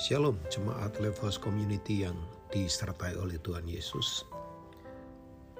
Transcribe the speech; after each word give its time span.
Shalom 0.00 0.40
jemaat 0.48 0.96
Levos 0.96 1.36
Community 1.36 2.08
yang 2.08 2.16
disertai 2.48 3.20
oleh 3.20 3.36
Tuhan 3.36 3.68
Yesus. 3.68 4.24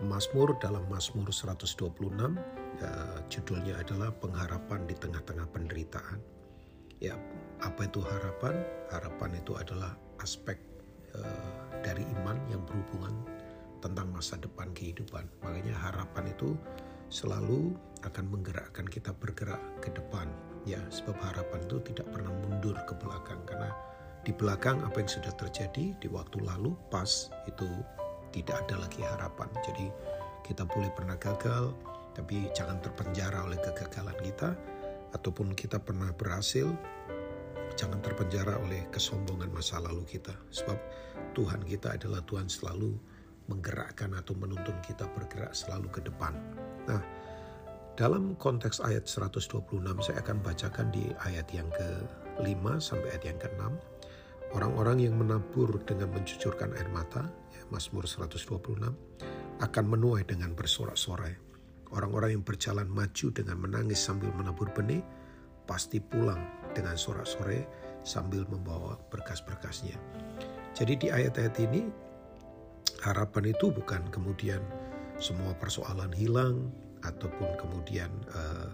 Mazmur 0.00 0.56
dalam 0.56 0.80
Mazmur 0.88 1.28
126 1.28 1.76
ya, 2.80 2.92
judulnya 3.28 3.76
adalah 3.76 4.08
pengharapan 4.16 4.88
di 4.88 4.96
tengah-tengah 4.96 5.44
penderitaan. 5.44 6.24
Ya, 7.04 7.20
apa 7.60 7.84
itu 7.84 8.00
harapan? 8.00 8.64
Harapan 8.88 9.36
itu 9.36 9.60
adalah 9.60 9.92
aspek 10.24 10.56
uh, 11.12 11.76
dari 11.84 12.08
iman 12.24 12.40
yang 12.48 12.64
berhubungan 12.64 13.12
tentang 13.84 14.08
masa 14.08 14.40
depan 14.40 14.72
kehidupan. 14.72 15.28
Makanya 15.44 15.76
harapan 15.76 16.32
itu 16.32 16.56
selalu 17.12 17.76
akan 18.08 18.24
menggerakkan 18.32 18.88
kita 18.88 19.12
bergerak 19.20 19.60
ke 19.84 19.92
depan. 19.92 20.32
Ya, 20.64 20.80
sebab 20.88 21.20
harapan 21.20 21.60
itu 21.68 21.76
tidak 21.92 22.08
pernah 22.08 22.32
mundur 22.32 22.80
ke 22.88 22.96
belakang 22.96 23.44
karena 23.44 23.68
di 24.20 24.32
belakang 24.36 24.84
apa 24.84 25.00
yang 25.00 25.10
sudah 25.10 25.32
terjadi 25.32 25.96
di 25.96 26.08
waktu 26.12 26.44
lalu 26.44 26.76
pas 26.92 27.32
itu 27.48 27.68
tidak 28.30 28.62
ada 28.66 28.84
lagi 28.86 29.00
harapan. 29.02 29.48
Jadi 29.64 29.86
kita 30.46 30.66
boleh 30.66 30.90
pernah 30.92 31.16
gagal, 31.16 31.72
tapi 32.14 32.50
jangan 32.52 32.78
terpenjara 32.82 33.46
oleh 33.46 33.58
kegagalan 33.58 34.16
kita, 34.20 34.54
ataupun 35.14 35.54
kita 35.54 35.82
pernah 35.82 36.10
berhasil, 36.14 36.70
jangan 37.74 37.98
terpenjara 38.02 38.58
oleh 38.62 38.86
kesombongan 38.90 39.50
masa 39.50 39.82
lalu 39.82 40.06
kita. 40.06 40.34
Sebab 40.50 40.78
Tuhan 41.34 41.62
kita 41.66 41.98
adalah 41.98 42.22
Tuhan 42.26 42.46
selalu 42.46 42.94
menggerakkan 43.50 44.14
atau 44.14 44.38
menuntun 44.38 44.78
kita 44.86 45.10
bergerak 45.10 45.50
selalu 45.50 45.90
ke 45.90 46.00
depan. 46.06 46.38
Nah, 46.86 47.02
dalam 47.98 48.38
konteks 48.38 48.78
ayat 48.80 49.10
126 49.10 49.60
saya 50.00 50.22
akan 50.22 50.38
bacakan 50.40 50.88
di 50.94 51.10
ayat 51.26 51.46
yang 51.50 51.66
ke-5 51.74 52.62
sampai 52.78 53.08
ayat 53.10 53.24
yang 53.34 53.38
ke-6. 53.42 53.62
Orang-orang 54.50 55.06
yang 55.06 55.14
menabur 55.14 55.78
dengan 55.86 56.10
mencucurkan 56.10 56.74
air 56.74 56.90
mata, 56.90 57.22
ya, 57.54 57.62
Mazmur 57.70 58.02
126, 58.02 58.82
akan 59.62 59.84
menuai 59.86 60.26
dengan 60.26 60.56
bersorak-sorai. 60.58 61.38
Orang-orang 61.94 62.38
yang 62.38 62.44
berjalan 62.46 62.90
maju 62.90 63.26
dengan 63.30 63.62
menangis 63.62 64.02
sambil 64.02 64.34
menabur 64.34 64.70
benih, 64.74 65.02
pasti 65.70 66.02
pulang 66.02 66.42
dengan 66.74 66.98
sorak-sorai 66.98 67.62
sambil 68.02 68.42
membawa 68.50 68.98
berkas-berkasnya. 69.10 69.94
Jadi 70.74 70.92
di 70.98 71.08
ayat-ayat 71.14 71.54
ini 71.62 71.86
harapan 73.06 73.54
itu 73.54 73.70
bukan 73.70 74.02
kemudian 74.10 74.62
semua 75.20 75.52
persoalan 75.58 76.10
hilang 76.10 76.72
ataupun 77.06 77.54
kemudian 77.54 78.10
uh, 78.34 78.70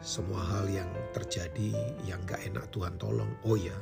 semua 0.00 0.38
hal 0.56 0.70
yang 0.70 0.88
terjadi 1.16 1.72
yang 2.06 2.20
gak 2.28 2.40
enak 2.46 2.68
Tuhan 2.70 2.94
tolong. 3.00 3.32
Oh 3.42 3.58
ya, 3.58 3.74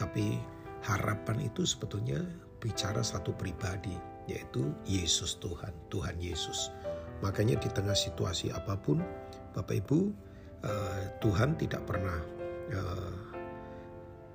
tapi 0.00 0.40
harapan 0.80 1.44
itu 1.44 1.68
sebetulnya 1.68 2.24
bicara 2.56 3.04
satu 3.04 3.36
pribadi 3.36 3.92
yaitu 4.24 4.72
Yesus 4.88 5.36
Tuhan, 5.42 5.72
Tuhan 5.92 6.16
Yesus. 6.16 6.72
Makanya 7.20 7.60
di 7.60 7.68
tengah 7.68 7.96
situasi 7.96 8.48
apa 8.54 8.80
pun, 8.80 9.04
Bapak 9.52 9.76
Ibu, 9.84 9.98
uh, 10.64 11.02
Tuhan 11.20 11.58
tidak 11.60 11.84
pernah 11.84 12.16
uh, 12.72 13.14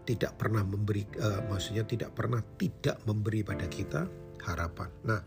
tidak 0.05 0.37
pernah 0.37 0.61
memberi, 0.61 1.01
uh, 1.17 1.41
maksudnya 1.49 1.81
tidak 1.87 2.13
pernah 2.13 2.43
tidak 2.61 3.01
memberi 3.09 3.41
pada 3.41 3.65
kita 3.65 4.05
harapan. 4.45 4.89
Nah, 5.07 5.21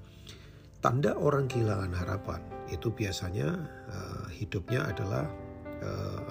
tanda 0.78 1.19
orang 1.19 1.50
kehilangan 1.50 1.91
harapan 1.91 2.39
itu 2.70 2.92
biasanya 2.92 3.56
hidupnya 4.28 4.84
adalah 4.92 5.25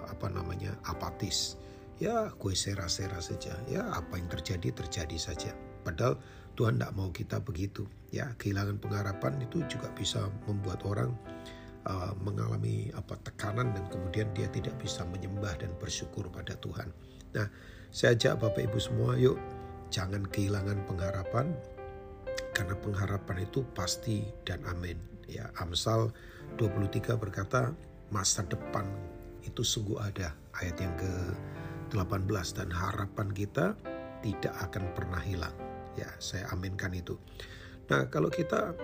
apa 0.06 0.30
namanya 0.30 0.78
apatis. 0.86 1.58
Ya, 1.98 2.30
gue 2.30 2.54
sera-sera 2.54 3.18
saja. 3.18 3.58
Ya, 3.66 3.90
apa 3.90 4.22
yang 4.22 4.30
terjadi 4.30 4.70
terjadi 4.70 5.18
saja. 5.18 5.52
Padahal 5.82 6.22
Tuhan 6.54 6.78
tidak 6.78 6.94
mau 6.94 7.10
kita 7.10 7.42
begitu. 7.42 7.90
Ya, 8.14 8.30
kehilangan 8.38 8.78
pengharapan 8.78 9.42
itu 9.42 9.66
juga 9.66 9.90
bisa 9.98 10.30
membuat 10.46 10.86
orang 10.86 11.10
uh, 11.90 12.14
mengalami 12.22 12.94
apa 12.94 13.18
tekanan 13.26 13.74
dan 13.74 13.90
kemudian 13.90 14.30
dia 14.38 14.46
tidak 14.54 14.78
bisa 14.78 15.02
menyembah 15.10 15.58
dan 15.58 15.74
bersyukur 15.82 16.30
pada 16.30 16.54
Tuhan. 16.62 16.94
Nah, 17.34 17.50
saya 17.90 18.14
ajak 18.14 18.46
Bapak 18.46 18.70
Ibu 18.70 18.78
semua, 18.78 19.18
yuk 19.18 19.42
jangan 19.90 20.22
kehilangan 20.30 20.84
pengharapan 20.86 21.56
karena 22.54 22.76
pengharapan 22.78 23.38
itu 23.42 23.66
pasti 23.74 24.22
dan 24.46 24.62
amin. 24.70 25.02
Ya, 25.26 25.50
Amsal 25.58 26.14
23 26.62 27.18
berkata, 27.18 27.74
masa 28.14 28.46
depan 28.46 28.86
itu 29.44 29.66
sungguh 29.66 29.98
ada. 29.98 30.36
Ayat 30.58 30.78
yang 30.82 30.96
ke-18 31.90 32.48
dan 32.58 32.70
harapan 32.72 33.28
kita 33.32 33.76
tidak 34.22 34.54
akan 34.70 34.92
pernah 34.94 35.22
hilang. 35.22 35.54
Ya, 35.98 36.10
saya 36.22 36.46
aminkan 36.54 36.94
itu. 36.94 37.18
Nah, 37.88 38.06
kalau 38.12 38.28
kita 38.28 38.76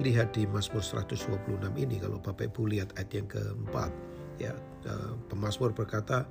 lihat 0.00 0.34
di 0.34 0.48
Mazmur 0.48 0.82
126 0.82 1.36
ini, 1.76 2.00
kalau 2.00 2.18
Bapak 2.18 2.50
Ibu 2.50 2.72
lihat 2.72 2.96
ayat 2.96 3.10
yang 3.12 3.28
keempat, 3.28 3.92
ya, 4.40 4.56
eh, 4.88 5.12
pemazmur 5.28 5.76
berkata, 5.76 6.26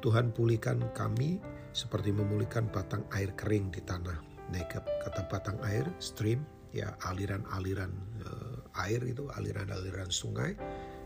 Tuhan 0.00 0.32
pulihkan 0.32 0.80
kami 0.96 1.40
seperti 1.76 2.10
memulihkan 2.10 2.68
batang 2.72 3.04
air 3.12 3.30
kering 3.36 3.68
di 3.70 3.84
tanah 3.84 4.16
Negeb. 4.50 4.82
Kata 4.82 5.28
batang 5.30 5.60
air, 5.62 5.86
stream, 6.02 6.42
ya 6.74 6.90
aliran-aliran 7.06 7.92
uh, 8.26 8.82
air 8.82 9.02
itu, 9.06 9.30
aliran-aliran 9.30 10.10
sungai 10.10 10.58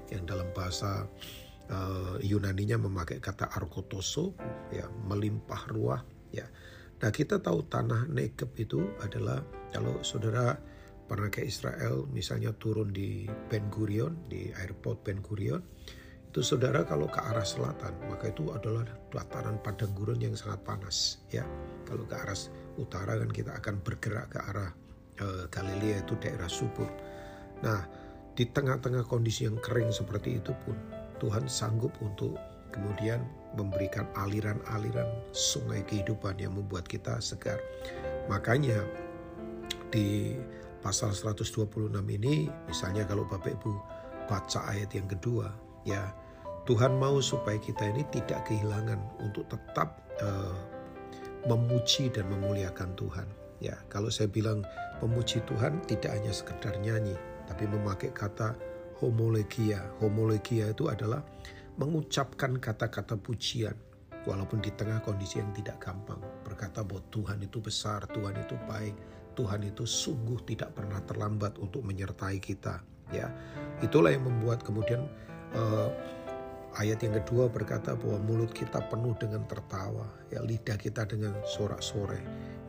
yang 0.09 0.25
dalam 0.25 0.49
bahasa 0.57 1.05
uh, 1.71 2.17
Yunaninya 2.21 2.77
memakai 2.81 3.21
kata 3.23 3.49
arkotoso, 3.53 4.35
ya 4.73 4.89
melimpah 4.89 5.63
ruah, 5.71 6.03
ya. 6.35 6.45
Nah 7.01 7.11
kita 7.13 7.41
tahu 7.41 7.69
tanah 7.69 8.09
Negeb 8.09 8.53
itu 8.57 8.81
adalah 9.01 9.45
kalau 9.73 10.01
saudara 10.01 10.57
pernah 11.05 11.29
ke 11.29 11.45
Israel, 11.45 12.09
misalnya 12.09 12.57
turun 12.57 12.89
di 12.91 13.29
Ben 13.29 13.69
Gurion, 13.69 14.25
di 14.25 14.49
airport 14.57 15.05
Ben 15.05 15.21
Gurion, 15.21 15.61
itu 16.33 16.41
saudara 16.41 16.83
kalau 16.83 17.07
ke 17.07 17.21
arah 17.21 17.45
selatan, 17.45 18.11
maka 18.11 18.33
itu 18.33 18.49
adalah 18.51 18.83
dataran 19.13 19.61
padang 19.63 19.95
gurun 19.95 20.19
yang 20.19 20.35
sangat 20.35 20.67
panas, 20.67 21.23
ya. 21.31 21.45
Kalau 21.85 22.09
ke 22.09 22.17
arah 22.17 22.35
utara 22.81 23.21
kan 23.21 23.31
kita 23.31 23.55
akan 23.55 23.85
bergerak 23.85 24.35
ke 24.35 24.39
arah 24.43 24.71
uh, 25.21 25.45
Galilea 25.47 26.03
itu 26.03 26.19
daerah 26.19 26.51
subur. 26.51 26.89
Nah, 27.63 27.87
di 28.35 28.51
tengah-tengah 28.51 29.07
kondisi 29.07 29.47
yang 29.47 29.63
kering 29.63 29.95
seperti 29.95 30.43
itu 30.43 30.51
pun 30.67 30.75
Tuhan 31.23 31.47
sanggup 31.47 31.95
untuk 32.03 32.35
kemudian 32.75 33.23
memberikan 33.55 34.11
aliran-aliran 34.19 35.07
sungai 35.31 35.87
kehidupan 35.87 36.43
yang 36.43 36.59
membuat 36.59 36.91
kita 36.91 37.23
segar. 37.23 37.59
Makanya 38.27 38.83
di 39.95 40.35
pasal 40.83 41.15
126 41.15 41.95
ini 42.19 42.51
misalnya 42.67 43.07
kalau 43.07 43.25
Bapak 43.25 43.55
Ibu 43.57 43.73
baca 44.27 44.61
ayat 44.69 44.91
yang 44.93 45.07
kedua 45.07 45.49
ya 45.87 46.13
Tuhan 46.65 46.97
mau 46.97 47.21
supaya 47.21 47.61
kita 47.61 47.93
ini 47.93 48.09
tidak 48.09 48.49
kehilangan 48.49 48.97
untuk 49.21 49.45
tetap 49.53 50.01
uh, 50.25 50.57
memuji 51.45 52.09
dan 52.09 52.25
memuliakan 52.33 52.97
Tuhan. 52.97 53.29
Ya, 53.61 53.77
kalau 53.93 54.09
saya 54.09 54.33
bilang 54.33 54.65
memuji 55.05 55.45
Tuhan 55.45 55.85
tidak 55.85 56.17
hanya 56.17 56.33
sekedar 56.33 56.73
nyanyi, 56.81 57.13
tapi 57.45 57.69
memakai 57.69 58.17
kata 58.17 58.57
homologia. 59.05 59.85
Homologia 60.01 60.73
itu 60.73 60.89
adalah 60.89 61.21
mengucapkan 61.77 62.57
kata-kata 62.57 63.21
pujian 63.21 63.77
walaupun 64.25 64.65
di 64.65 64.73
tengah 64.73 65.05
kondisi 65.05 65.39
yang 65.39 65.53
tidak 65.53 65.77
gampang. 65.85 66.19
Berkata 66.43 66.81
bahwa 66.81 67.05
Tuhan 67.13 67.45
itu 67.45 67.61
besar, 67.61 68.09
Tuhan 68.09 68.35
itu 68.41 68.57
baik, 68.65 68.97
Tuhan 69.37 69.61
itu 69.69 69.85
sungguh 69.85 70.41
tidak 70.49 70.73
pernah 70.73 70.99
terlambat 71.05 71.61
untuk 71.61 71.85
menyertai 71.85 72.41
kita. 72.41 72.81
Ya, 73.13 73.29
itulah 73.85 74.09
yang 74.09 74.25
membuat 74.25 74.65
kemudian 74.65 75.05
uh, 75.53 75.93
ayat 76.81 77.05
yang 77.05 77.21
kedua 77.21 77.53
berkata 77.53 77.93
bahwa 77.93 78.17
mulut 78.25 78.51
kita 78.57 78.81
penuh 78.89 79.13
dengan 79.21 79.45
tertawa, 79.45 80.09
ya 80.33 80.41
lidah 80.41 80.81
kita 80.81 81.05
dengan 81.05 81.37
sorak-sore, 81.45 82.19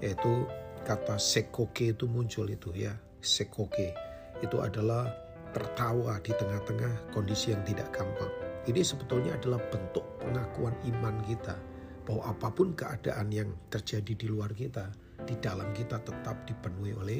yaitu 0.03 0.43
kata 0.83 1.15
sekoke 1.15 1.95
itu 1.95 2.05
muncul 2.05 2.51
itu 2.51 2.69
ya, 2.75 2.93
sekoke 3.23 3.95
itu 4.43 4.59
adalah 4.59 5.07
tertawa 5.55 6.19
di 6.19 6.35
tengah-tengah 6.35 7.15
kondisi 7.15 7.55
yang 7.55 7.63
tidak 7.63 7.87
gampang. 7.95 8.27
Ini 8.67 8.83
sebetulnya 8.83 9.39
adalah 9.39 9.63
bentuk 9.71 10.03
pengakuan 10.19 10.75
iman 10.91 11.15
kita 11.23 11.55
bahwa 12.03 12.35
apa 12.35 12.51
pun 12.51 12.75
keadaan 12.75 13.31
yang 13.31 13.49
terjadi 13.71 14.13
di 14.13 14.27
luar 14.27 14.51
kita, 14.51 14.91
di 15.23 15.39
dalam 15.39 15.71
kita 15.71 16.03
tetap 16.03 16.43
dipenuhi 16.43 16.91
oleh 16.99 17.19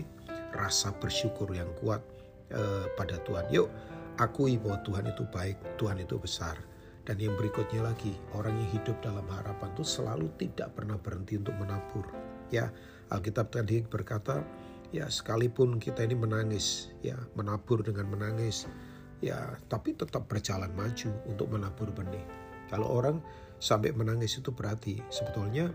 rasa 0.51 0.91
bersyukur 0.99 1.47
yang 1.55 1.71
kuat 1.79 2.03
eh, 2.51 2.85
pada 2.99 3.17
Tuhan. 3.23 3.47
Yuk, 3.49 3.71
akui 4.19 4.59
bahwa 4.59 4.83
Tuhan 4.83 5.07
itu 5.07 5.23
baik, 5.31 5.57
Tuhan 5.79 6.03
itu 6.03 6.19
besar 6.19 6.59
dan 7.05 7.21
yang 7.21 7.37
berikutnya 7.37 7.85
lagi, 7.85 8.17
orang 8.33 8.57
yang 8.57 8.81
hidup 8.81 8.97
dalam 9.05 9.23
harapan 9.29 9.69
itu 9.77 9.85
selalu 9.85 10.25
tidak 10.41 10.73
pernah 10.73 10.97
berhenti 10.97 11.37
untuk 11.37 11.53
menabur. 11.61 12.01
Ya, 12.49 12.73
Alkitab 13.13 13.53
tadi 13.53 13.85
berkata, 13.85 14.41
ya 14.95 15.11
sekalipun 15.11 15.75
kita 15.75 16.07
ini 16.07 16.15
menangis, 16.15 16.95
ya 17.03 17.19
menabur 17.35 17.83
dengan 17.83 18.07
menangis, 18.07 18.63
ya 19.19 19.59
tapi 19.67 19.91
tetap 19.91 20.31
berjalan 20.31 20.71
maju 20.71 21.11
untuk 21.27 21.51
menabur 21.51 21.91
benih. 21.91 22.23
Kalau 22.71 22.87
orang 22.87 23.19
sampai 23.59 23.91
menangis 23.91 24.39
itu 24.39 24.55
berarti 24.55 25.03
sebetulnya 25.11 25.67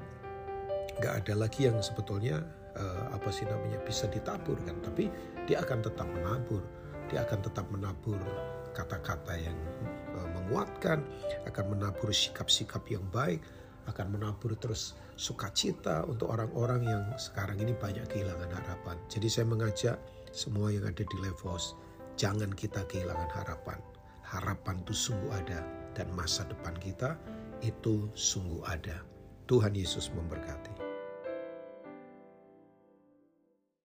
nggak 1.00 1.14
ada 1.25 1.34
lagi 1.37 1.69
yang 1.69 1.81
sebetulnya 1.81 2.40
uh, 2.76 3.17
apa 3.17 3.28
sih 3.32 3.49
namanya 3.49 3.81
bisa 3.84 4.05
ditabur 4.11 4.58
kan 4.69 4.76
tapi 4.84 5.08
dia 5.49 5.64
akan 5.64 5.81
tetap 5.81 6.05
menabur 6.12 6.61
dia 7.08 7.25
akan 7.25 7.40
tetap 7.40 7.66
menabur 7.73 8.20
kata-kata 8.76 9.34
yang 9.40 9.56
uh, 10.12 10.28
menguatkan 10.37 11.00
akan 11.49 11.64
menabur 11.73 12.12
sikap-sikap 12.12 12.84
yang 12.93 13.02
baik 13.08 13.40
akan 13.88 14.06
menabur 14.12 14.53
terus 14.59 14.99
sukacita 15.17 16.05
untuk 16.05 16.32
orang-orang 16.32 16.85
yang 16.85 17.03
sekarang 17.17 17.61
ini 17.61 17.73
banyak 17.73 18.05
kehilangan 18.11 18.50
harapan. 18.53 18.97
Jadi 19.09 19.29
saya 19.31 19.47
mengajak 19.49 19.97
semua 20.35 20.69
yang 20.69 20.85
ada 20.85 21.00
di 21.00 21.17
Levos 21.23 21.79
jangan 22.21 22.53
kita 22.53 22.85
kehilangan 22.85 23.31
harapan. 23.32 23.81
Harapan 24.27 24.85
itu 24.85 24.93
sungguh 24.93 25.32
ada 25.32 25.65
dan 25.97 26.12
masa 26.12 26.44
depan 26.47 26.77
kita 26.77 27.17
itu 27.65 28.09
sungguh 28.12 28.61
ada. 28.69 29.00
Tuhan 29.49 29.75
Yesus 29.75 30.12
memberkati 30.15 30.89